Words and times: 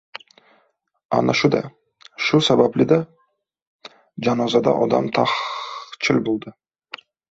—Ana 1.17 1.35
shu-da. 1.41 1.59
Shu 2.29 2.41
sababli-da 2.49 2.99
janozada 4.29 4.77
odam 4.89 5.15
taxchil 5.23 6.29
bo‘ldi. 6.29 6.61